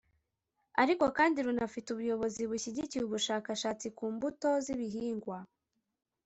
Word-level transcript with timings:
ariko 0.81 1.05
kandi 1.17 1.37
runafite 1.47 1.87
ubuyobozi 1.91 2.41
bushyigikiye 2.49 3.01
ubushakashatsi 3.05 3.87
ku 3.97 4.05
mbuto 4.13 4.49
z’ibihingwa” 4.63 5.37